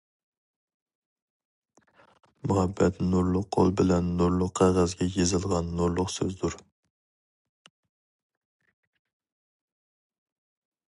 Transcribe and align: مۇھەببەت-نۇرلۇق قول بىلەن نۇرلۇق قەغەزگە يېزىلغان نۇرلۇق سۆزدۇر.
مۇھەببەت-نۇرلۇق 2.51 3.45
قول 3.57 3.69
بىلەن 3.81 4.09
نۇرلۇق 4.21 4.55
قەغەزگە 4.61 5.09
يېزىلغان 5.19 5.71
نۇرلۇق 5.81 6.13
سۆزدۇر. 6.17 6.61